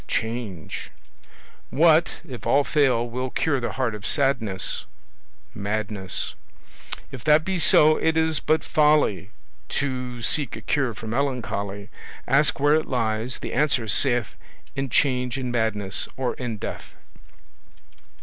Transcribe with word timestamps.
Change. 0.07 0.89
What, 1.69 2.21
if 2.27 2.47
all 2.47 2.63
fail, 2.63 3.07
will 3.07 3.29
cure 3.29 3.59
the 3.59 3.73
heart 3.73 3.93
of 3.93 4.03
sadness? 4.03 4.85
Madness. 5.53 6.33
If 7.11 7.23
that 7.25 7.45
be 7.45 7.59
so, 7.59 7.97
it 7.97 8.17
is 8.17 8.39
but 8.39 8.63
folly 8.63 9.29
To 9.69 10.23
seek 10.23 10.55
a 10.55 10.61
cure 10.61 10.95
for 10.95 11.05
melancholy: 11.05 11.89
Ask 12.27 12.59
where 12.59 12.73
it 12.73 12.87
lies; 12.87 13.37
the 13.41 13.53
answer 13.53 13.87
saith 13.87 14.35
In 14.75 14.89
Change, 14.89 15.37
in 15.37 15.51
Madness, 15.51 16.07
or 16.17 16.33
in 16.33 16.57
Death. 16.57 16.95